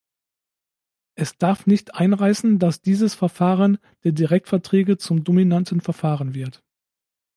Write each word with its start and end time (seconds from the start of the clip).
Es 1.13 1.37
darf 1.37 1.67
nicht 1.67 1.93
einreißen, 1.93 2.57
dass 2.57 2.81
dieses 2.81 3.13
Verfahren 3.13 3.77
der 4.03 4.13
Direktverträge 4.13 4.97
zum 4.97 5.23
dominanten 5.23 5.79
Verfahren 5.79 6.33
wird. 6.33 6.63